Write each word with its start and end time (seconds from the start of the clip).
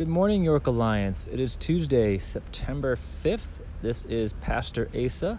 Good 0.00 0.08
morning, 0.08 0.42
York 0.42 0.66
Alliance. 0.66 1.28
It 1.30 1.38
is 1.38 1.56
Tuesday, 1.56 2.16
September 2.16 2.96
5th. 2.96 3.48
This 3.82 4.06
is 4.06 4.32
Pastor 4.32 4.88
Asa 4.96 5.38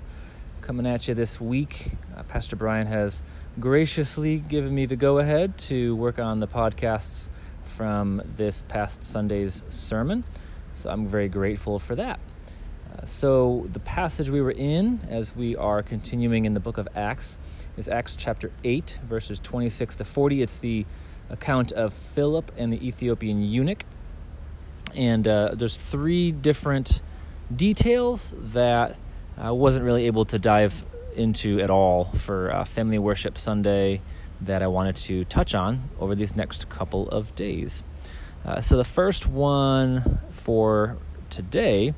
coming 0.61 0.85
at 0.85 1.07
you 1.07 1.15
this 1.15 1.41
week. 1.41 1.93
Uh, 2.15 2.21
Pastor 2.21 2.55
Brian 2.55 2.85
has 2.85 3.23
graciously 3.59 4.37
given 4.37 4.75
me 4.75 4.85
the 4.85 4.95
go 4.95 5.17
ahead 5.17 5.57
to 5.57 5.95
work 5.95 6.19
on 6.19 6.41
the 6.41 6.47
podcasts 6.47 7.29
from 7.63 8.21
this 8.37 8.61
past 8.67 9.03
Sunday's 9.03 9.63
sermon. 9.69 10.23
So 10.75 10.91
I'm 10.91 11.07
very 11.07 11.27
grateful 11.27 11.79
for 11.79 11.95
that. 11.95 12.19
Uh, 12.93 13.07
so, 13.07 13.67
the 13.73 13.79
passage 13.79 14.29
we 14.29 14.41
were 14.41 14.51
in 14.51 14.99
as 15.09 15.35
we 15.35 15.55
are 15.55 15.81
continuing 15.81 16.45
in 16.45 16.53
the 16.53 16.59
book 16.59 16.77
of 16.77 16.87
Acts 16.93 17.39
is 17.77 17.87
Acts 17.87 18.15
chapter 18.15 18.51
8, 18.63 18.99
verses 19.09 19.39
26 19.39 19.95
to 19.95 20.05
40. 20.05 20.43
It's 20.43 20.59
the 20.59 20.85
account 21.31 21.71
of 21.71 21.95
Philip 21.95 22.51
and 22.57 22.71
the 22.71 22.87
Ethiopian 22.87 23.41
eunuch 23.41 23.85
and 24.95 25.27
uh, 25.27 25.55
there's 25.55 25.77
three 25.77 26.31
different 26.31 27.01
details 27.55 28.33
that 28.53 28.95
I 29.37 29.51
wasn't 29.51 29.85
really 29.85 30.07
able 30.07 30.25
to 30.25 30.39
dive 30.39 30.85
into 31.15 31.59
at 31.59 31.69
all 31.69 32.05
for 32.05 32.51
uh, 32.51 32.63
Family 32.63 32.99
Worship 32.99 33.37
Sunday 33.37 34.01
that 34.41 34.63
I 34.63 34.67
wanted 34.67 34.95
to 34.97 35.25
touch 35.25 35.53
on 35.53 35.89
over 35.99 36.15
these 36.15 36.35
next 36.35 36.69
couple 36.69 37.09
of 37.09 37.35
days. 37.35 37.83
Uh, 38.45 38.61
so 38.61 38.77
the 38.77 38.83
first 38.83 39.27
one 39.27 40.19
for 40.31 40.97
today 41.29 41.93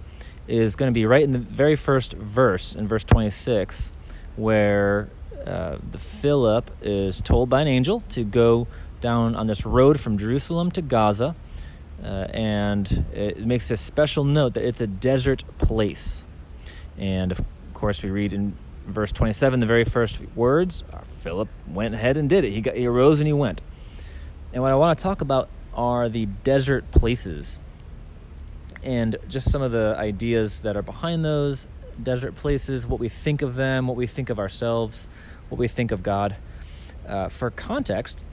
is 0.47 0.75
going 0.75 0.91
to 0.91 0.93
be 0.93 1.05
right 1.05 1.23
in 1.23 1.31
the 1.31 1.39
very 1.39 1.75
first 1.75 2.13
verse, 2.13 2.75
in 2.75 2.87
verse 2.87 3.03
26, 3.05 3.93
where 4.35 5.09
uh, 5.45 5.77
the 5.91 5.97
Philip 5.97 6.69
is 6.81 7.21
told 7.21 7.49
by 7.49 7.61
an 7.61 7.67
angel 7.67 8.01
to 8.09 8.23
go 8.23 8.67
down 8.99 9.35
on 9.35 9.47
this 9.47 9.65
road 9.65 9.99
from 9.99 10.17
Jerusalem 10.17 10.71
to 10.71 10.81
Gaza 10.81 11.35
uh, 12.03 12.27
and 12.31 13.05
it 13.13 13.45
makes 13.45 13.71
a 13.71 13.77
special 13.77 14.23
note 14.23 14.55
that 14.55 14.63
it's 14.63 14.81
a 14.81 14.87
desert 14.87 15.43
place. 15.57 16.27
And 16.97 17.31
of 17.31 17.41
course, 17.73 18.03
we 18.03 18.09
read 18.09 18.33
in 18.33 18.55
verse 18.85 19.11
27, 19.11 19.59
the 19.59 19.65
very 19.65 19.85
first 19.85 20.21
words 20.35 20.83
Philip 21.19 21.47
went 21.67 21.95
ahead 21.95 22.17
and 22.17 22.29
did 22.29 22.43
it. 22.43 22.51
He, 22.51 22.61
got, 22.61 22.75
he 22.75 22.85
arose 22.85 23.21
and 23.21 23.27
he 23.27 23.33
went. 23.33 23.61
And 24.53 24.61
what 24.61 24.71
I 24.71 24.75
want 24.75 24.99
to 24.99 25.03
talk 25.03 25.21
about 25.21 25.49
are 25.73 26.09
the 26.09 26.25
desert 26.25 26.91
places 26.91 27.59
and 28.83 29.15
just 29.29 29.49
some 29.49 29.61
of 29.61 29.71
the 29.71 29.95
ideas 29.97 30.61
that 30.61 30.75
are 30.75 30.81
behind 30.81 31.23
those 31.23 31.67
desert 32.01 32.35
places, 32.35 32.85
what 32.85 32.99
we 32.99 33.07
think 33.07 33.41
of 33.41 33.55
them, 33.55 33.87
what 33.87 33.95
we 33.95 34.07
think 34.07 34.29
of 34.29 34.39
ourselves, 34.39 35.07
what 35.49 35.57
we 35.57 35.67
think 35.67 35.91
of 35.91 36.03
God. 36.03 36.35
Uh, 37.07 37.29
for 37.29 37.49
context, 37.49 38.23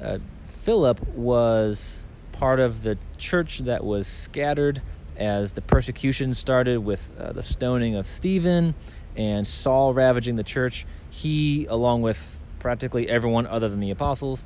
uh, 0.00 0.18
Philip 0.46 1.06
was 1.08 2.04
part 2.38 2.60
of 2.60 2.84
the 2.84 2.96
church 3.16 3.58
that 3.60 3.84
was 3.84 4.06
scattered 4.06 4.80
as 5.16 5.52
the 5.52 5.60
persecution 5.60 6.32
started 6.32 6.78
with 6.78 7.10
uh, 7.18 7.32
the 7.32 7.42
stoning 7.42 7.96
of 7.96 8.06
Stephen 8.06 8.76
and 9.16 9.44
Saul 9.44 9.92
ravaging 9.92 10.36
the 10.36 10.44
church. 10.44 10.86
He, 11.10 11.66
along 11.66 12.02
with 12.02 12.40
practically 12.60 13.08
everyone 13.08 13.48
other 13.48 13.68
than 13.68 13.80
the 13.80 13.90
apostles, 13.90 14.44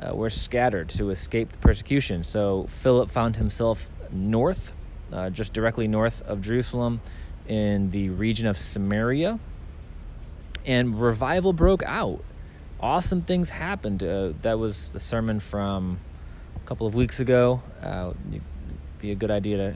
uh, 0.00 0.14
were 0.14 0.30
scattered 0.30 0.88
to 0.88 1.10
escape 1.10 1.52
the 1.52 1.58
persecution. 1.58 2.24
So 2.24 2.66
Philip 2.68 3.08
found 3.08 3.36
himself 3.36 3.88
north, 4.10 4.72
uh, 5.12 5.30
just 5.30 5.52
directly 5.52 5.86
north 5.86 6.22
of 6.22 6.42
Jerusalem, 6.42 7.00
in 7.46 7.92
the 7.92 8.08
region 8.10 8.48
of 8.48 8.58
Samaria, 8.58 9.38
and 10.66 11.00
revival 11.00 11.52
broke 11.52 11.84
out. 11.84 12.24
Awesome 12.80 13.22
things 13.22 13.50
happened. 13.50 14.02
Uh, 14.02 14.32
that 14.42 14.58
was 14.58 14.90
the 14.90 15.00
sermon 15.00 15.38
from 15.38 16.00
couple 16.68 16.86
of 16.86 16.94
weeks 16.94 17.18
ago. 17.18 17.62
Uh, 17.82 18.12
be 18.98 19.10
a 19.10 19.14
good 19.14 19.30
idea 19.30 19.56
to 19.56 19.74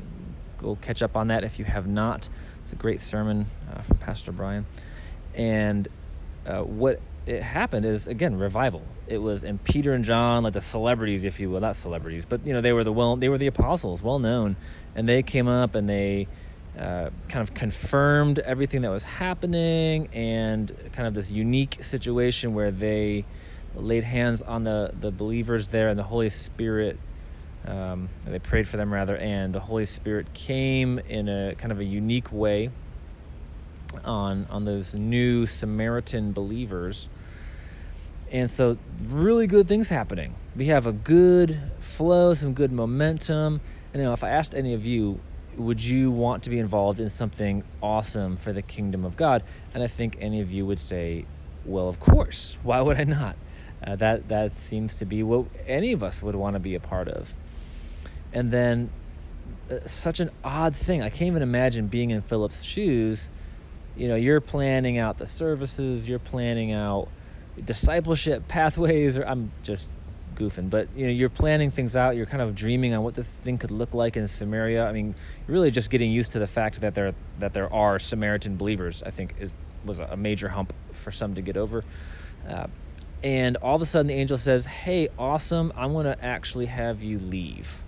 go 0.58 0.76
catch 0.82 1.02
up 1.02 1.16
on 1.16 1.28
that 1.28 1.42
if 1.42 1.58
you 1.58 1.64
have 1.64 1.86
not. 1.86 2.28
It's 2.62 2.74
a 2.74 2.76
great 2.76 3.00
sermon 3.00 3.46
uh, 3.72 3.80
from 3.80 3.96
Pastor 3.96 4.30
Brian. 4.30 4.66
And 5.34 5.88
uh, 6.46 6.60
what 6.60 7.00
it 7.24 7.42
happened 7.42 7.86
is 7.86 8.08
again 8.08 8.38
revival. 8.38 8.82
It 9.06 9.16
was 9.16 9.42
and 9.42 9.62
Peter 9.64 9.94
and 9.94 10.04
John, 10.04 10.42
like 10.42 10.52
the 10.52 10.60
celebrities, 10.60 11.24
if 11.24 11.40
you 11.40 11.48
will, 11.48 11.60
not 11.60 11.76
celebrities, 11.76 12.26
but 12.26 12.46
you 12.46 12.52
know 12.52 12.60
they 12.60 12.74
were 12.74 12.84
the 12.84 12.92
well, 12.92 13.16
they 13.16 13.30
were 13.30 13.38
the 13.38 13.46
apostles, 13.46 14.02
well 14.02 14.18
known, 14.18 14.56
and 14.94 15.08
they 15.08 15.22
came 15.22 15.48
up 15.48 15.74
and 15.74 15.88
they 15.88 16.28
uh, 16.78 17.08
kind 17.30 17.42
of 17.42 17.54
confirmed 17.54 18.38
everything 18.40 18.82
that 18.82 18.90
was 18.90 19.04
happening 19.04 20.08
and 20.12 20.76
kind 20.92 21.08
of 21.08 21.14
this 21.14 21.30
unique 21.30 21.78
situation 21.80 22.52
where 22.52 22.70
they 22.70 23.24
laid 23.74 24.04
hands 24.04 24.42
on 24.42 24.64
the, 24.64 24.92
the 25.00 25.10
believers 25.10 25.68
there, 25.68 25.88
and 25.88 25.98
the 25.98 26.04
Holy 26.04 26.28
Spirit, 26.28 26.98
um, 27.66 28.08
they 28.24 28.38
prayed 28.38 28.68
for 28.68 28.76
them 28.76 28.92
rather, 28.92 29.16
and 29.16 29.54
the 29.54 29.60
Holy 29.60 29.84
Spirit 29.84 30.32
came 30.34 30.98
in 30.98 31.28
a 31.28 31.54
kind 31.56 31.72
of 31.72 31.80
a 31.80 31.84
unique 31.84 32.32
way 32.32 32.70
on 34.04 34.46
on 34.50 34.64
those 34.64 34.94
new 34.94 35.46
Samaritan 35.46 36.32
believers. 36.32 37.08
And 38.30 38.50
so, 38.50 38.78
really 39.08 39.46
good 39.46 39.68
things 39.68 39.90
happening. 39.90 40.34
We 40.56 40.66
have 40.66 40.86
a 40.86 40.92
good 40.92 41.60
flow, 41.80 42.32
some 42.32 42.54
good 42.54 42.72
momentum. 42.72 43.60
And 43.92 44.00
you 44.00 44.08
know, 44.08 44.14
if 44.14 44.24
I 44.24 44.30
asked 44.30 44.54
any 44.54 44.72
of 44.72 44.86
you, 44.86 45.20
would 45.56 45.82
you 45.82 46.10
want 46.10 46.44
to 46.44 46.50
be 46.50 46.58
involved 46.58 46.98
in 46.98 47.10
something 47.10 47.62
awesome 47.82 48.38
for 48.38 48.54
the 48.54 48.62
kingdom 48.62 49.04
of 49.04 49.16
God? 49.16 49.42
And 49.74 49.82
I 49.82 49.86
think 49.86 50.16
any 50.18 50.40
of 50.40 50.50
you 50.50 50.64
would 50.64 50.80
say, 50.80 51.26
well, 51.64 51.88
of 51.88 52.00
course. 52.00 52.56
Why 52.62 52.80
would 52.80 52.98
I 52.98 53.04
not? 53.04 53.36
Uh, 53.84 53.96
that 53.96 54.28
that 54.28 54.56
seems 54.56 54.96
to 54.96 55.04
be 55.04 55.22
what 55.22 55.46
any 55.66 55.92
of 55.92 56.02
us 56.02 56.22
would 56.22 56.36
want 56.36 56.54
to 56.54 56.60
be 56.60 56.74
a 56.74 56.80
part 56.80 57.08
of. 57.08 57.34
And 58.32 58.50
then, 58.50 58.90
uh, 59.70 59.86
such 59.86 60.20
an 60.20 60.30
odd 60.44 60.76
thing. 60.76 61.02
I 61.02 61.10
can't 61.10 61.28
even 61.28 61.42
imagine 61.42 61.88
being 61.88 62.10
in 62.10 62.22
Philip's 62.22 62.62
shoes. 62.62 63.30
You 63.96 64.08
know, 64.08 64.14
you're 64.14 64.40
planning 64.40 64.98
out 64.98 65.18
the 65.18 65.26
services, 65.26 66.08
you're 66.08 66.18
planning 66.18 66.72
out 66.72 67.08
discipleship 67.62 68.46
pathways. 68.48 69.18
Or 69.18 69.26
I'm 69.26 69.50
just 69.62 69.92
goofing, 70.34 70.70
but 70.70 70.88
you 70.96 71.06
know, 71.06 71.12
you're 71.12 71.28
planning 71.28 71.70
things 71.70 71.96
out. 71.96 72.16
You're 72.16 72.26
kind 72.26 72.42
of 72.42 72.54
dreaming 72.54 72.94
on 72.94 73.02
what 73.02 73.14
this 73.14 73.36
thing 73.36 73.58
could 73.58 73.70
look 73.70 73.94
like 73.94 74.16
in 74.16 74.28
Samaria. 74.28 74.86
I 74.86 74.92
mean, 74.92 75.14
you're 75.46 75.54
really 75.54 75.70
just 75.70 75.90
getting 75.90 76.10
used 76.10 76.32
to 76.32 76.38
the 76.38 76.46
fact 76.46 76.80
that 76.82 76.94
there 76.94 77.14
that 77.40 77.52
there 77.52 77.72
are 77.72 77.98
Samaritan 77.98 78.56
believers. 78.56 79.02
I 79.04 79.10
think 79.10 79.34
is 79.40 79.52
was 79.84 79.98
a 79.98 80.16
major 80.16 80.48
hump 80.48 80.72
for 80.92 81.10
some 81.10 81.34
to 81.34 81.42
get 81.42 81.56
over. 81.56 81.84
Uh, 82.48 82.68
and 83.22 83.56
all 83.58 83.76
of 83.76 83.82
a 83.82 83.86
sudden 83.86 84.08
the 84.08 84.14
angel 84.14 84.36
says, 84.36 84.66
Hey, 84.66 85.08
awesome, 85.18 85.72
I'm 85.76 85.92
going 85.92 86.06
to 86.06 86.24
actually 86.24 86.66
have 86.66 87.02
you 87.02 87.18
leave. 87.18 87.82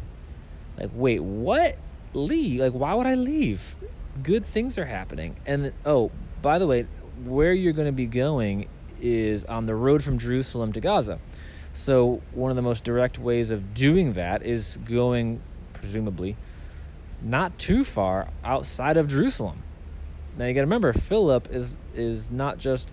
Like, 0.78 0.90
wait, 0.94 1.20
what? 1.20 1.76
Leave? 2.12 2.60
Like, 2.60 2.72
why 2.72 2.94
would 2.94 3.06
I 3.06 3.14
leave? 3.14 3.76
Good 4.22 4.44
things 4.44 4.78
are 4.78 4.84
happening. 4.84 5.36
And 5.46 5.72
oh, 5.84 6.10
by 6.42 6.58
the 6.58 6.66
way, 6.66 6.86
where 7.24 7.52
you're 7.52 7.72
going 7.72 7.86
to 7.86 7.92
be 7.92 8.06
going 8.06 8.68
is 9.00 9.44
on 9.44 9.66
the 9.66 9.74
road 9.74 10.02
from 10.02 10.18
Jerusalem 10.18 10.72
to 10.72 10.80
Gaza. 10.80 11.18
So, 11.72 12.22
one 12.32 12.50
of 12.50 12.56
the 12.56 12.62
most 12.62 12.84
direct 12.84 13.18
ways 13.18 13.50
of 13.50 13.74
doing 13.74 14.12
that 14.12 14.44
is 14.44 14.78
going, 14.84 15.40
presumably, 15.72 16.36
not 17.20 17.58
too 17.58 17.82
far 17.82 18.28
outside 18.44 18.96
of 18.96 19.08
Jerusalem. 19.08 19.62
Now, 20.38 20.46
you 20.46 20.54
got 20.54 20.60
to 20.60 20.66
remember, 20.66 20.92
Philip 20.92 21.48
is 21.50 21.76
is 21.94 22.30
not 22.30 22.58
just 22.58 22.90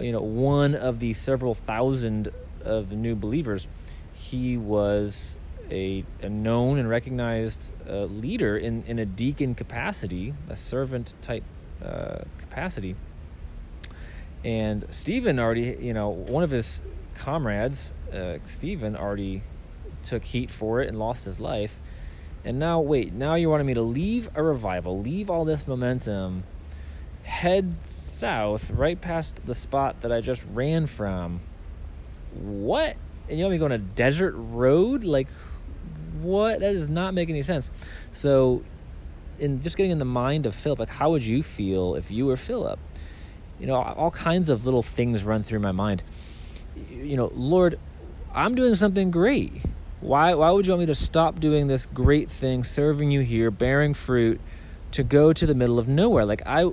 you 0.00 0.12
know, 0.12 0.20
one 0.20 0.74
of 0.74 1.00
the 1.00 1.12
several 1.12 1.54
thousand 1.54 2.28
of 2.62 2.90
the 2.90 2.96
new 2.96 3.14
believers, 3.14 3.66
he 4.12 4.56
was 4.56 5.36
a, 5.70 6.04
a 6.22 6.28
known 6.28 6.78
and 6.78 6.88
recognized 6.88 7.72
uh, 7.88 8.04
leader 8.04 8.56
in, 8.56 8.82
in 8.86 8.98
a 8.98 9.06
deacon 9.06 9.54
capacity, 9.54 10.34
a 10.48 10.56
servant 10.56 11.14
type 11.20 11.44
uh, 11.84 12.18
capacity. 12.38 12.96
And 14.44 14.86
Stephen 14.90 15.38
already, 15.38 15.76
you 15.80 15.94
know, 15.94 16.10
one 16.10 16.44
of 16.44 16.50
his 16.50 16.82
comrades, 17.14 17.92
uh, 18.12 18.38
Stephen, 18.44 18.96
already 18.96 19.42
took 20.02 20.22
heat 20.22 20.50
for 20.50 20.82
it 20.82 20.88
and 20.88 20.98
lost 20.98 21.24
his 21.24 21.40
life. 21.40 21.80
And 22.44 22.58
now, 22.58 22.80
wait, 22.80 23.14
now 23.14 23.36
you 23.36 23.48
wanted 23.48 23.64
me 23.64 23.74
to 23.74 23.82
leave 23.82 24.28
a 24.34 24.42
revival, 24.42 25.00
leave 25.00 25.30
all 25.30 25.46
this 25.46 25.66
momentum, 25.66 26.44
head 27.24 27.74
south 27.84 28.70
right 28.70 29.00
past 29.00 29.44
the 29.44 29.54
spot 29.54 30.02
that 30.02 30.12
I 30.12 30.20
just 30.20 30.44
ran 30.52 30.86
from. 30.86 31.40
What? 32.34 32.96
And 33.28 33.38
you 33.38 33.44
want 33.44 33.52
me 33.52 33.58
going 33.58 33.72
a 33.72 33.78
desert 33.78 34.34
road? 34.36 35.02
Like, 35.04 35.28
what? 36.20 36.60
That 36.60 36.72
does 36.74 36.88
not 36.88 37.14
make 37.14 37.30
any 37.30 37.42
sense. 37.42 37.70
So, 38.12 38.62
in 39.38 39.60
just 39.60 39.76
getting 39.76 39.90
in 39.90 39.98
the 39.98 40.04
mind 40.04 40.46
of 40.46 40.54
Philip, 40.54 40.78
like, 40.78 40.90
how 40.90 41.10
would 41.10 41.24
you 41.24 41.42
feel 41.42 41.96
if 41.96 42.10
you 42.10 42.26
were 42.26 42.36
Philip? 42.36 42.78
You 43.58 43.66
know, 43.66 43.76
all 43.76 44.10
kinds 44.10 44.48
of 44.48 44.64
little 44.64 44.82
things 44.82 45.24
run 45.24 45.42
through 45.42 45.60
my 45.60 45.72
mind. 45.72 46.02
You 46.90 47.16
know, 47.16 47.30
Lord, 47.34 47.78
I'm 48.34 48.54
doing 48.54 48.74
something 48.74 49.10
great. 49.10 49.52
Why, 50.00 50.34
why 50.34 50.50
would 50.50 50.66
you 50.66 50.72
want 50.72 50.80
me 50.80 50.86
to 50.86 50.94
stop 50.94 51.40
doing 51.40 51.66
this 51.66 51.86
great 51.86 52.30
thing, 52.30 52.62
serving 52.62 53.10
you 53.10 53.20
here, 53.20 53.50
bearing 53.50 53.94
fruit, 53.94 54.40
to 54.90 55.02
go 55.02 55.32
to 55.32 55.46
the 55.46 55.54
middle 55.54 55.78
of 55.78 55.88
nowhere? 55.88 56.24
Like, 56.26 56.42
I, 56.44 56.70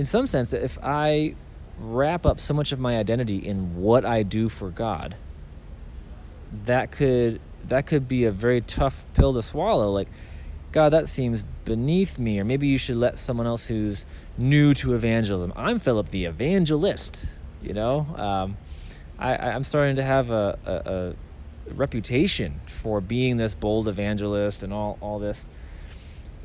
in 0.00 0.06
some 0.06 0.26
sense, 0.26 0.54
if 0.54 0.78
I 0.82 1.34
wrap 1.78 2.24
up 2.24 2.40
so 2.40 2.54
much 2.54 2.72
of 2.72 2.80
my 2.80 2.96
identity 2.96 3.36
in 3.36 3.76
what 3.76 4.06
I 4.06 4.22
do 4.22 4.48
for 4.48 4.70
God, 4.70 5.14
that 6.64 6.90
could 6.90 7.38
that 7.68 7.84
could 7.86 8.08
be 8.08 8.24
a 8.24 8.30
very 8.30 8.62
tough 8.62 9.04
pill 9.12 9.34
to 9.34 9.42
swallow. 9.42 9.90
Like, 9.90 10.08
God, 10.72 10.94
that 10.94 11.10
seems 11.10 11.44
beneath 11.66 12.18
me. 12.18 12.40
Or 12.40 12.46
maybe 12.46 12.66
you 12.66 12.78
should 12.78 12.96
let 12.96 13.18
someone 13.18 13.46
else 13.46 13.66
who's 13.66 14.06
new 14.38 14.72
to 14.72 14.94
evangelism. 14.94 15.52
I'm 15.54 15.78
Philip 15.78 16.08
the 16.08 16.24
evangelist. 16.24 17.26
You 17.60 17.74
know, 17.74 17.98
um, 18.16 18.56
I, 19.18 19.36
I'm 19.36 19.64
starting 19.64 19.96
to 19.96 20.02
have 20.02 20.30
a, 20.30 20.58
a, 20.64 20.90
a 21.70 21.74
reputation 21.74 22.58
for 22.64 23.02
being 23.02 23.36
this 23.36 23.52
bold 23.52 23.86
evangelist 23.86 24.62
and 24.62 24.72
all, 24.72 24.96
all 25.02 25.18
this. 25.18 25.46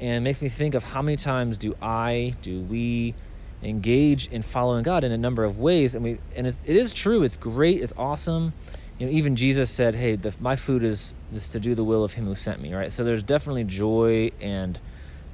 And 0.02 0.18
it 0.18 0.20
makes 0.20 0.42
me 0.42 0.50
think 0.50 0.76
of 0.76 0.84
how 0.84 1.02
many 1.02 1.16
times 1.16 1.58
do 1.58 1.74
I, 1.82 2.36
do 2.42 2.60
we 2.60 3.16
engage 3.64 4.28
in 4.28 4.42
following 4.42 4.84
God 4.84 5.04
in 5.04 5.12
a 5.12 5.18
number 5.18 5.44
of 5.44 5.60
ways. 5.60 5.96
And 5.96 6.04
we 6.04 6.18
and 6.36 6.48
it's, 6.48 6.62
it 6.66 6.76
is 6.76 6.94
true. 6.94 7.24
It's 7.24 7.38
great. 7.38 7.82
It's 7.82 7.94
awesome. 7.98 8.54
You 9.00 9.08
know, 9.08 9.12
even 9.12 9.36
Jesus 9.36 9.70
said, 9.70 9.96
"Hey, 9.96 10.16
the, 10.16 10.34
my 10.40 10.56
food 10.56 10.84
is 10.84 11.16
is 11.34 11.50
to 11.50 11.60
do 11.60 11.76
the 11.76 11.84
will 11.84 12.04
of 12.04 12.14
Him 12.14 12.26
who 12.26 12.36
sent 12.36 12.62
me." 12.62 12.74
Right. 12.74 12.92
So 12.92 13.04
there's 13.04 13.24
definitely 13.24 13.66
joy 13.66 14.32
and 14.40 14.80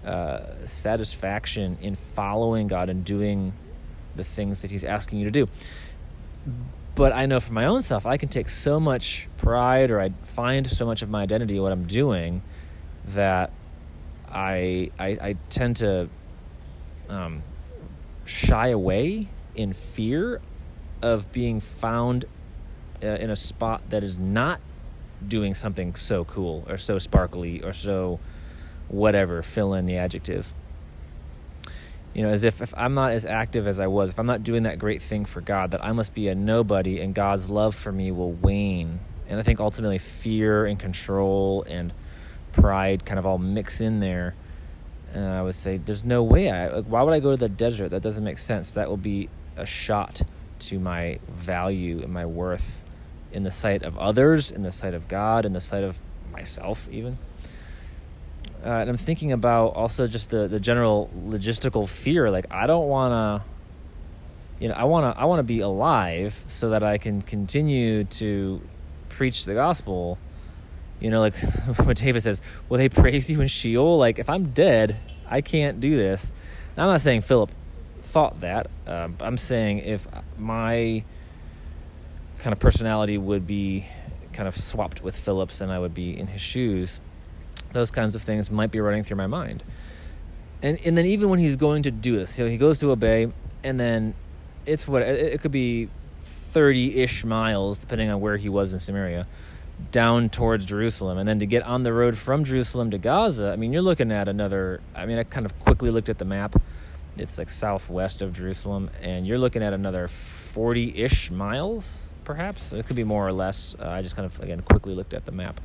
uh, 0.05 0.65
satisfaction 0.65 1.77
in 1.81 1.95
following 1.95 2.67
God 2.67 2.89
and 2.89 3.05
doing 3.05 3.53
the 4.15 4.23
things 4.23 4.61
that 4.61 4.71
He's 4.71 4.83
asking 4.83 5.19
you 5.19 5.25
to 5.25 5.31
do. 5.31 5.47
But 6.95 7.13
I 7.13 7.25
know 7.25 7.39
for 7.39 7.53
my 7.53 7.65
own 7.65 7.83
self, 7.83 8.05
I 8.05 8.17
can 8.17 8.29
take 8.29 8.49
so 8.49 8.79
much 8.79 9.29
pride, 9.37 9.91
or 9.91 10.01
I 10.01 10.09
find 10.23 10.69
so 10.69 10.85
much 10.85 11.01
of 11.01 11.09
my 11.09 11.21
identity 11.21 11.55
in 11.55 11.61
what 11.61 11.71
I'm 11.71 11.87
doing, 11.87 12.41
that 13.09 13.51
I 14.29 14.91
I, 14.97 15.07
I 15.07 15.35
tend 15.49 15.77
to 15.77 16.09
um, 17.09 17.43
shy 18.31 18.69
away 18.69 19.27
in 19.55 19.73
fear 19.73 20.41
of 21.01 21.31
being 21.31 21.59
found 21.59 22.25
uh, 23.03 23.07
in 23.07 23.29
a 23.29 23.35
spot 23.35 23.81
that 23.89 24.03
is 24.03 24.17
not 24.17 24.59
doing 25.27 25.53
something 25.53 25.95
so 25.95 26.23
cool 26.25 26.65
or 26.67 26.77
so 26.77 26.97
sparkly 26.97 27.61
or 27.61 27.73
so 27.73 28.19
whatever 28.87 29.43
fill 29.43 29.73
in 29.73 29.85
the 29.85 29.97
adjective. 29.97 30.53
You 32.13 32.23
know 32.23 32.29
as 32.29 32.43
if 32.43 32.61
if 32.61 32.73
i'm 32.75 32.93
not 32.93 33.11
as 33.13 33.23
active 33.23 33.65
as 33.67 33.79
i 33.79 33.87
was 33.87 34.09
if 34.09 34.19
i'm 34.19 34.25
not 34.25 34.43
doing 34.43 34.63
that 34.63 34.77
great 34.77 35.01
thing 35.01 35.23
for 35.23 35.39
god 35.39 35.71
that 35.71 35.81
i 35.81 35.93
must 35.93 36.13
be 36.13 36.27
a 36.27 36.35
nobody 36.35 36.99
and 36.99 37.15
god's 37.15 37.49
love 37.49 37.73
for 37.73 37.91
me 37.91 38.11
will 38.11 38.33
wane. 38.33 38.99
And 39.29 39.39
i 39.39 39.43
think 39.43 39.61
ultimately 39.61 39.97
fear 39.97 40.65
and 40.65 40.77
control 40.77 41.63
and 41.69 41.93
pride 42.51 43.05
kind 43.05 43.17
of 43.17 43.25
all 43.25 43.37
mix 43.37 43.79
in 43.79 44.01
there 44.01 44.35
and 45.13 45.25
I 45.25 45.41
would 45.41 45.55
say, 45.55 45.77
there's 45.77 46.05
no 46.05 46.23
way. 46.23 46.49
I, 46.49 46.67
like, 46.69 46.85
why 46.85 47.01
would 47.01 47.13
I 47.13 47.19
go 47.19 47.31
to 47.31 47.37
the 47.37 47.49
desert? 47.49 47.89
That 47.89 48.01
doesn't 48.01 48.23
make 48.23 48.37
sense. 48.37 48.71
That 48.71 48.89
will 48.89 48.97
be 48.97 49.29
a 49.57 49.65
shot 49.65 50.21
to 50.59 50.79
my 50.79 51.19
value 51.27 52.01
and 52.01 52.13
my 52.13 52.25
worth 52.25 52.81
in 53.31 53.43
the 53.43 53.51
sight 53.51 53.83
of 53.83 53.97
others, 53.97 54.51
in 54.51 54.61
the 54.61 54.71
sight 54.71 54.93
of 54.93 55.07
God, 55.07 55.45
in 55.45 55.53
the 55.53 55.61
sight 55.61 55.83
of 55.83 55.99
myself, 56.31 56.87
even. 56.91 57.17
Uh, 58.63 58.69
and 58.69 58.89
I'm 58.89 58.97
thinking 58.97 59.31
about 59.31 59.67
also 59.69 60.07
just 60.07 60.29
the, 60.29 60.47
the 60.47 60.59
general 60.59 61.09
logistical 61.15 61.87
fear. 61.87 62.29
Like, 62.29 62.45
I 62.51 62.67
don't 62.67 62.87
want 62.87 63.11
to, 63.11 64.63
you 64.63 64.69
know, 64.69 64.75
I 64.75 64.83
want 64.83 65.15
to 65.15 65.19
I 65.19 65.25
want 65.25 65.39
to 65.39 65.43
be 65.43 65.61
alive 65.61 66.43
so 66.47 66.69
that 66.69 66.83
I 66.83 66.99
can 66.99 67.21
continue 67.21 68.03
to 68.03 68.61
preach 69.09 69.45
the 69.45 69.55
gospel 69.55 70.19
you 71.01 71.09
know, 71.09 71.19
like 71.19 71.35
what 71.83 71.97
David 71.97 72.21
says, 72.23 72.41
will 72.69 72.77
they 72.77 72.87
praise 72.87 73.29
you 73.29 73.41
in 73.41 73.47
Sheol? 73.47 73.97
Like, 73.97 74.19
if 74.19 74.29
I'm 74.29 74.51
dead, 74.51 74.95
I 75.27 75.41
can't 75.41 75.81
do 75.81 75.97
this. 75.97 76.31
Now, 76.77 76.83
I'm 76.83 76.89
not 76.91 77.01
saying 77.01 77.21
Philip 77.21 77.51
thought 78.03 78.39
that. 78.41 78.69
Uh, 78.87 79.09
I'm 79.19 79.37
saying 79.37 79.79
if 79.79 80.07
my 80.37 81.03
kind 82.39 82.53
of 82.53 82.59
personality 82.59 83.17
would 83.17 83.45
be 83.45 83.87
kind 84.33 84.47
of 84.47 84.55
swapped 84.55 85.03
with 85.03 85.15
Philip's 85.15 85.61
and 85.61 85.71
I 85.71 85.79
would 85.79 85.93
be 85.93 86.17
in 86.17 86.27
his 86.27 86.41
shoes, 86.41 87.01
those 87.73 87.91
kinds 87.91 88.15
of 88.15 88.21
things 88.21 88.51
might 88.51 88.71
be 88.71 88.79
running 88.79 89.03
through 89.03 89.17
my 89.17 89.27
mind. 89.27 89.63
And 90.61 90.79
and 90.85 90.95
then 90.95 91.07
even 91.07 91.29
when 91.29 91.39
he's 91.39 91.55
going 91.55 91.83
to 91.83 91.91
do 91.91 92.15
this, 92.15 92.37
know, 92.37 92.45
he 92.45 92.57
goes 92.57 92.79
to 92.79 92.91
obey, 92.91 93.31
and 93.63 93.79
then 93.79 94.13
it's 94.67 94.87
what 94.87 95.01
it, 95.01 95.33
it 95.33 95.41
could 95.41 95.51
be 95.51 95.89
thirty 96.23 97.01
ish 97.01 97.25
miles, 97.25 97.79
depending 97.79 98.11
on 98.11 98.21
where 98.21 98.37
he 98.37 98.47
was 98.47 98.71
in 98.71 98.79
Samaria 98.79 99.25
down 99.91 100.29
towards 100.29 100.65
Jerusalem. 100.65 101.17
And 101.17 101.27
then 101.27 101.39
to 101.39 101.45
get 101.45 101.63
on 101.63 101.83
the 101.83 101.93
road 101.93 102.17
from 102.17 102.43
Jerusalem 102.43 102.91
to 102.91 102.97
Gaza, 102.97 103.51
I 103.51 103.55
mean, 103.55 103.73
you're 103.73 103.81
looking 103.81 104.11
at 104.11 104.27
another. 104.27 104.81
I 104.95 105.05
mean, 105.05 105.17
I 105.17 105.23
kind 105.23 105.45
of 105.45 105.57
quickly 105.59 105.89
looked 105.89 106.09
at 106.09 106.17
the 106.17 106.25
map. 106.25 106.61
It's 107.17 107.37
like 107.37 107.49
southwest 107.49 108.21
of 108.21 108.33
Jerusalem, 108.33 108.89
and 109.01 109.27
you're 109.27 109.37
looking 109.37 109.61
at 109.61 109.73
another 109.73 110.07
40 110.07 110.97
ish 110.97 111.29
miles, 111.29 112.05
perhaps. 112.23 112.71
It 112.71 112.85
could 112.85 112.95
be 112.95 113.03
more 113.03 113.27
or 113.27 113.33
less. 113.33 113.75
Uh, 113.79 113.87
I 113.87 114.01
just 114.01 114.15
kind 114.15 114.25
of, 114.25 114.39
again, 114.39 114.61
quickly 114.61 114.95
looked 114.95 115.13
at 115.13 115.25
the 115.25 115.31
map 115.31 115.59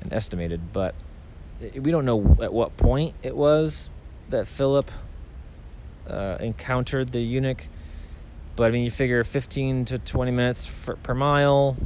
and 0.00 0.12
estimated. 0.12 0.72
But 0.72 0.94
we 1.60 1.90
don't 1.90 2.04
know 2.04 2.36
at 2.40 2.52
what 2.52 2.76
point 2.76 3.14
it 3.22 3.36
was 3.36 3.90
that 4.30 4.46
Philip 4.46 4.90
uh, 6.08 6.38
encountered 6.40 7.10
the 7.10 7.20
eunuch. 7.20 7.66
But 8.56 8.64
I 8.64 8.70
mean, 8.70 8.84
you 8.84 8.90
figure 8.90 9.22
15 9.24 9.86
to 9.86 9.98
20 9.98 10.30
minutes 10.30 10.66
for, 10.66 10.96
per 10.96 11.14
mile, 11.14 11.76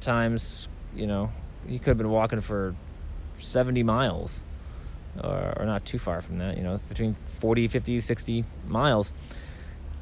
times, 0.00 0.68
you 0.94 1.06
know, 1.06 1.30
he 1.66 1.78
could 1.78 1.88
have 1.88 1.98
been 1.98 2.10
walking 2.10 2.40
for 2.40 2.74
70 3.40 3.82
miles 3.82 4.44
or, 5.22 5.54
or 5.58 5.66
not 5.66 5.84
too 5.84 5.98
far 5.98 6.20
from 6.20 6.38
that, 6.38 6.56
you 6.56 6.62
know, 6.62 6.80
between 6.88 7.16
40, 7.26 7.68
50, 7.68 8.00
60 8.00 8.44
miles. 8.66 9.12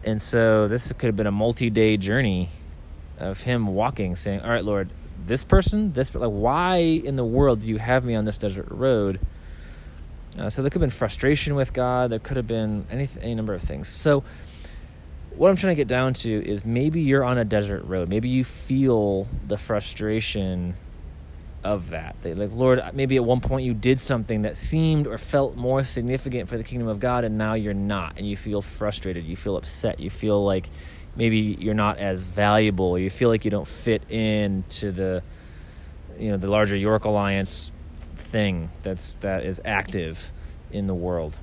And 0.05 0.21
so 0.21 0.69
this 0.69 0.93
could 0.93 1.07
have 1.07 1.17
been 1.17 1.27
a 1.27 1.33
multi 1.33 1.71
day 1.71 1.97
journey 1.97 2.51
of 3.19 3.41
him 3.41 3.69
walking, 3.69 4.17
saying, 4.17 4.41
All 4.41 4.51
right, 4.51 4.65
Lord, 4.65 4.91
this 5.27 5.45
person, 5.45 5.93
this, 5.93 6.15
like, 6.15 6.29
why 6.29 6.77
in 6.77 7.17
the 7.17 7.25
world 7.25 7.61
do 7.61 7.69
you 7.69 7.79
have 7.79 8.05
me 8.05 8.15
on 8.15 8.25
this 8.25 8.39
desert 8.39 8.67
road? 8.71 9.21
Uh, 10.39 10.51
so 10.51 10.63
there 10.63 10.71
could 10.71 10.81
have 10.83 10.91
been 10.91 10.97
frustration 10.97 11.55
with 11.55 11.73
God. 11.73 12.11
There 12.11 12.19
could 12.19 12.37
have 12.37 12.47
been 12.47 12.87
any, 12.91 13.09
any 13.21 13.35
number 13.35 13.55
of 13.55 13.63
things. 13.63 13.89
So, 13.89 14.25
what 15.37 15.51
I'm 15.51 15.57
trying 15.57 15.73
to 15.73 15.77
get 15.77 15.89
down 15.89 16.15
to 16.15 16.49
is 16.49 16.65
maybe 16.65 17.01
you're 17.01 17.25
on 17.25 17.39
a 17.39 17.45
desert 17.45 17.85
road. 17.85 18.09
Maybe 18.09 18.29
you 18.29 18.45
feel 18.45 19.27
the 19.47 19.57
frustration 19.57 20.77
of 21.65 21.91
that. 21.91 22.17
like, 22.23 22.51
Lord, 22.53 22.83
maybe 22.93 23.17
at 23.17 23.25
one 23.25 23.41
point 23.41 23.65
you 23.65 23.73
did 23.75 23.99
something 24.01 24.43
that 24.43 24.57
seemed 24.57 25.07
or 25.07 25.17
felt 25.17 25.57
more 25.57 25.83
significant 25.83 26.49
for 26.49 26.59
the 26.59 26.65
kingdom 26.65 26.89
of 26.89 27.01
God, 27.01 27.25
and 27.25 27.39
now 27.39 27.55
you're 27.55 27.75
not, 27.75 28.19
and 28.19 28.29
you 28.29 28.37
feel 28.37 28.61
frustrated. 28.61 29.25
You 29.25 29.35
feel 29.35 29.57
upset. 29.57 29.99
You 29.99 30.11
feel 30.11 30.45
like 30.45 30.69
maybe 31.17 31.57
you're 31.59 31.75
not 31.75 31.99
as 31.99 32.23
valuable. 32.23 32.99
You 32.99 33.11
feel 33.11 33.31
like 33.31 33.45
you 33.45 33.51
don't 33.51 33.67
fit 33.67 34.09
into 34.11 34.93
the, 34.93 35.23
you 36.19 36.31
know, 36.31 36.37
the 36.37 36.49
larger 36.49 36.77
York 36.77 37.07
Alliance 37.07 37.73
thing 38.17 38.71
that's 38.83 39.17
that 39.17 39.45
is 39.45 39.61
active 39.65 40.31
in 40.71 40.87
the 40.87 40.95
world. 40.95 41.37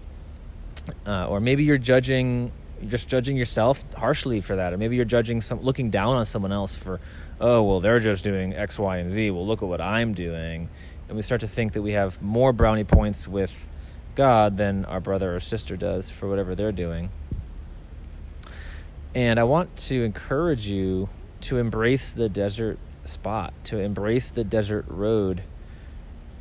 Uh, 1.06 1.28
or 1.28 1.40
maybe 1.40 1.64
you're 1.64 1.78
judging 1.78 2.52
you're 2.82 2.90
just 2.90 3.08
judging 3.08 3.38
yourself 3.38 3.84
harshly 3.94 4.42
for 4.42 4.56
that, 4.56 4.74
or 4.74 4.78
maybe 4.78 4.96
you're 4.96 5.06
judging 5.06 5.40
some, 5.42 5.62
looking 5.62 5.90
down 5.90 6.16
on 6.16 6.26
someone 6.26 6.52
else 6.52 6.76
for, 6.76 7.00
oh 7.40 7.64
well, 7.64 7.80
they're 7.80 8.00
just 8.00 8.24
doing 8.24 8.54
X, 8.54 8.80
Y, 8.80 8.98
and 8.98 9.12
Z. 9.12 9.32
Well, 9.32 9.46
look 9.46 9.62
at 9.62 9.70
what 9.70 9.82
I'm 9.82 10.14
doing, 10.14 10.68
and 11.08 11.16
we 11.16 11.22
start 11.22 11.42
to 11.42 11.48
think 11.48 11.74
that 11.74 11.82
we 11.82 11.92
have 11.94 12.22
more 12.22 12.52
brownie 12.52 12.84
points 12.84 13.28
with 13.28 13.68
God 14.16 14.58
than 14.58 14.86
our 14.86 15.00
brother 15.00 15.36
or 15.36 15.40
sister 15.40 15.78
does 15.78 16.10
for 16.10 16.28
whatever 16.28 16.56
they're 16.56 16.72
doing. 16.72 17.10
And 19.14 19.40
I 19.40 19.44
want 19.44 19.76
to 19.78 20.04
encourage 20.04 20.68
you 20.68 21.10
to 21.42 21.58
embrace 21.58 22.12
the 22.14 22.30
desert 22.30 22.80
spot, 23.04 23.54
to 23.66 23.80
embrace 23.80 24.32
the 24.32 24.44
desert 24.44 24.86
road. 24.88 25.44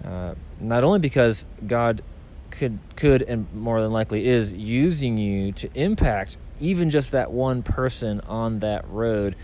Uh, 0.05 0.35
not 0.61 0.85
only 0.85 0.99
because 0.99 1.47
God 1.67 2.03
could 2.51 2.79
could 2.97 3.23
and 3.23 3.53
more 3.55 3.81
than 3.81 3.93
likely 3.93 4.27
is 4.27 4.53
using 4.53 5.17
you 5.17 5.53
to 5.53 5.71
impact 5.75 6.37
even 6.61 6.91
just 6.91 7.13
that 7.13 7.31
one 7.31 7.63
person 7.63 8.21
on 8.23 8.61
that 8.61 8.89
road. 8.91 9.37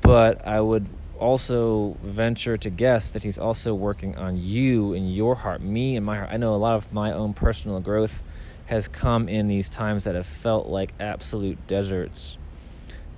But 0.00 0.46
i 0.46 0.60
would 0.60 0.86
also 1.18 1.96
venture 2.02 2.56
to 2.56 2.70
guess 2.70 3.10
that 3.10 3.24
he's 3.24 3.38
also 3.38 3.74
working 3.74 4.16
on 4.16 4.36
you 4.36 4.94
and 4.94 5.12
your 5.12 5.34
heart 5.34 5.60
me 5.60 5.96
and 5.96 6.06
my 6.06 6.16
heart. 6.16 6.30
I 6.30 6.36
know 6.36 6.54
a 6.54 6.56
lot 6.56 6.76
of 6.76 6.92
my 6.92 7.12
own 7.12 7.34
personal 7.34 7.80
growth 7.80 8.22
has 8.66 8.86
come 8.86 9.28
in 9.28 9.48
these 9.48 9.68
times 9.68 10.04
that 10.04 10.14
have 10.14 10.26
felt 10.26 10.68
like 10.68 10.92
absolute 11.00 11.66
deserts. 11.66 12.36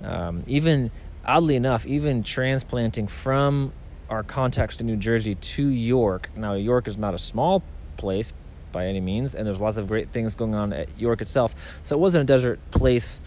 Um, 0.01 0.43
even 0.47 0.91
oddly 1.25 1.55
enough 1.55 1.85
even 1.85 2.23
transplanting 2.23 3.07
from 3.07 3.71
our 4.09 4.23
context 4.23 4.81
in 4.81 4.87
new 4.87 4.95
jersey 4.95 5.35
to 5.35 5.67
york. 5.67 6.31
Now 6.35 6.53
york 6.53 6.87
is 6.87 6.97
not 6.97 7.13
a 7.13 7.19
small 7.19 7.63
place 7.97 8.33
by 8.71 8.87
any 8.87 8.99
means, 8.99 9.35
and 9.35 9.45
there's 9.45 9.61
lots 9.61 9.77
of 9.77 9.87
great 9.87 10.11
things 10.11 10.35
going 10.35 10.55
on 10.55 10.73
at 10.73 10.99
York 10.99 11.21
itself. 11.21 11.55
So 11.83 11.95
it 11.95 11.99
wasn't 11.99 12.23
a 12.23 12.25
desert 12.25 12.59
place 12.71 13.21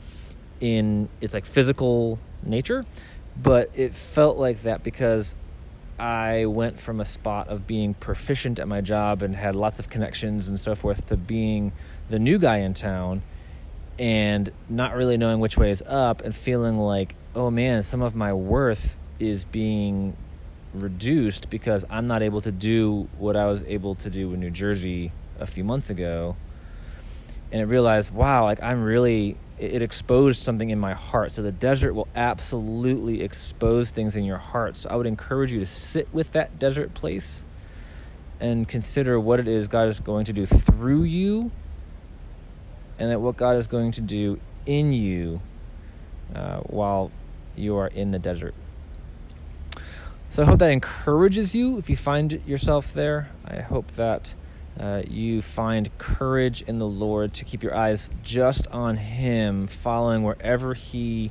in 0.60 1.08
its 1.20 1.34
like 1.34 1.46
physical 1.46 2.18
nature, 2.42 2.84
but 3.40 3.70
it 3.74 3.94
felt 3.94 4.36
like 4.36 4.62
that 4.62 4.82
because 4.82 5.36
I 5.98 6.46
went 6.46 6.80
from 6.80 7.00
a 7.00 7.04
spot 7.04 7.48
of 7.48 7.66
being 7.66 7.94
proficient 7.94 8.58
at 8.58 8.66
my 8.66 8.80
job 8.80 9.22
and 9.22 9.34
had 9.34 9.54
lots 9.54 9.78
of 9.78 9.88
connections 9.88 10.48
and 10.48 10.58
so 10.58 10.74
forth 10.74 11.06
to 11.06 11.16
being 11.16 11.72
the 12.10 12.18
new 12.18 12.38
guy 12.38 12.58
in 12.58 12.74
town 12.74 13.22
and 13.98 14.50
not 14.68 14.94
really 14.94 15.16
knowing 15.16 15.38
which 15.38 15.56
way 15.56 15.70
is 15.70 15.82
up 15.86 16.22
and 16.22 16.34
feeling 16.34 16.78
like, 16.78 17.14
oh 17.34 17.50
man, 17.50 17.82
some 17.82 18.02
of 18.02 18.14
my 18.14 18.32
worth 18.32 18.96
is 19.20 19.44
being 19.44 20.16
reduced 20.74 21.48
because 21.50 21.84
I'm 21.88 22.08
not 22.08 22.22
able 22.22 22.40
to 22.40 22.50
do 22.50 23.08
what 23.18 23.36
I 23.36 23.46
was 23.46 23.62
able 23.64 23.94
to 23.96 24.10
do 24.10 24.34
in 24.34 24.40
New 24.40 24.50
Jersey 24.50 25.12
a 25.38 25.46
few 25.46 25.64
months 25.64 25.90
ago. 25.90 26.36
And 27.52 27.60
I 27.60 27.64
realized, 27.64 28.10
wow, 28.10 28.44
like 28.44 28.62
I'm 28.62 28.82
really, 28.82 29.36
it 29.58 29.82
exposed 29.82 30.42
something 30.42 30.70
in 30.70 30.78
my 30.78 30.92
heart. 30.92 31.32
So 31.32 31.42
the 31.42 31.52
desert 31.52 31.94
will 31.94 32.08
absolutely 32.14 33.22
expose 33.22 33.90
things 33.90 34.16
in 34.16 34.24
your 34.24 34.38
heart. 34.38 34.76
So 34.76 34.90
I 34.90 34.96
would 34.96 35.06
encourage 35.06 35.52
you 35.52 35.60
to 35.60 35.66
sit 35.66 36.12
with 36.12 36.32
that 36.32 36.58
desert 36.58 36.94
place 36.94 37.44
and 38.40 38.68
consider 38.68 39.20
what 39.20 39.40
it 39.40 39.46
is 39.46 39.68
God 39.68 39.88
is 39.88 40.00
going 40.00 40.24
to 40.26 40.32
do 40.32 40.44
through 40.44 41.04
you 41.04 41.50
and 42.98 43.10
that 43.10 43.20
what 43.20 43.36
God 43.36 43.56
is 43.56 43.66
going 43.66 43.92
to 43.92 44.00
do 44.00 44.40
in 44.66 44.92
you 44.92 45.40
uh, 46.34 46.58
while 46.60 47.10
you 47.56 47.76
are 47.76 47.86
in 47.88 48.10
the 48.10 48.18
desert. 48.18 48.54
So 50.28 50.42
I 50.42 50.46
hope 50.46 50.58
that 50.58 50.70
encourages 50.70 51.54
you 51.54 51.78
if 51.78 51.88
you 51.88 51.96
find 51.96 52.42
yourself 52.44 52.92
there. 52.92 53.30
I 53.44 53.60
hope 53.60 53.92
that 53.92 54.34
uh, 54.78 55.02
you 55.08 55.40
find 55.40 55.96
courage 55.98 56.62
in 56.62 56.78
the 56.78 56.86
Lord 56.86 57.32
to 57.34 57.44
keep 57.44 57.62
your 57.62 57.74
eyes 57.74 58.10
just 58.22 58.66
on 58.68 58.96
Him, 58.96 59.66
following 59.66 60.22
wherever 60.22 60.74
He 60.74 61.30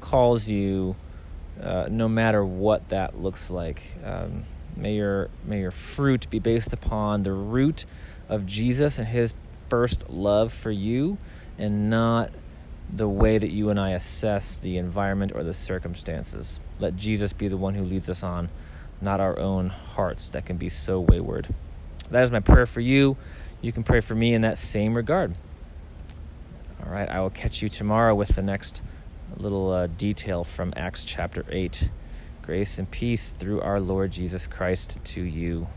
calls 0.00 0.48
you, 0.48 0.96
uh, 1.62 1.86
no 1.90 2.08
matter 2.08 2.44
what 2.44 2.88
that 2.88 3.18
looks 3.18 3.50
like. 3.50 3.82
Um, 4.04 4.44
may 4.76 4.96
your 4.96 5.30
may 5.44 5.60
your 5.60 5.70
fruit 5.70 6.28
be 6.28 6.40
based 6.40 6.72
upon 6.72 7.22
the 7.22 7.32
root 7.32 7.84
of 8.28 8.46
Jesus 8.46 8.98
and 8.98 9.06
His 9.06 9.32
first 9.68 10.10
love 10.10 10.52
for 10.52 10.72
you, 10.72 11.18
and 11.58 11.88
not 11.88 12.30
the 12.94 13.08
way 13.08 13.38
that 13.38 13.50
you 13.50 13.70
and 13.70 13.78
I 13.78 13.90
assess 13.90 14.56
the 14.58 14.76
environment 14.76 15.32
or 15.34 15.44
the 15.44 15.54
circumstances. 15.54 16.60
Let 16.80 16.96
Jesus 16.96 17.32
be 17.32 17.48
the 17.48 17.56
one 17.56 17.74
who 17.74 17.84
leads 17.84 18.10
us 18.10 18.22
on, 18.22 18.50
not 19.00 19.20
our 19.20 19.38
own 19.38 19.68
hearts 19.68 20.28
that 20.30 20.44
can 20.44 20.56
be 20.56 20.68
so 20.68 21.00
wayward. 21.00 21.54
That 22.10 22.24
is 22.24 22.30
my 22.30 22.40
prayer 22.40 22.66
for 22.66 22.80
you. 22.80 23.16
You 23.60 23.72
can 23.72 23.82
pray 23.82 24.00
for 24.00 24.14
me 24.14 24.34
in 24.34 24.42
that 24.42 24.58
same 24.58 24.94
regard. 24.94 25.34
All 26.84 26.92
right, 26.92 27.08
I 27.08 27.20
will 27.20 27.30
catch 27.30 27.62
you 27.62 27.68
tomorrow 27.68 28.14
with 28.14 28.30
the 28.30 28.42
next 28.42 28.82
little 29.36 29.70
uh, 29.70 29.86
detail 29.86 30.44
from 30.44 30.72
Acts 30.76 31.04
chapter 31.04 31.44
8. 31.48 31.90
Grace 32.42 32.78
and 32.78 32.90
peace 32.90 33.30
through 33.30 33.60
our 33.60 33.80
Lord 33.80 34.10
Jesus 34.10 34.46
Christ 34.46 34.98
to 35.04 35.22
you. 35.22 35.68